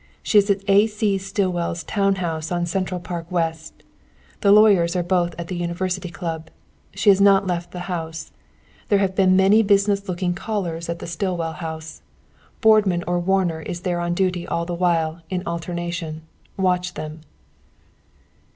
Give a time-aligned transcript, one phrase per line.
[0.23, 0.87] She is at A.
[0.87, 1.19] C.
[1.19, 3.83] Stillwell's town house on Central Park West.
[4.39, 6.49] The lawyers are both at the University Club.
[6.95, 8.35] She has not left the house, and
[8.89, 12.01] there have been many business looking callers at the Stillwell house.
[12.61, 16.23] Boardman or Warner is there on duty all the while, in alternation.
[16.57, 17.21] Watch them."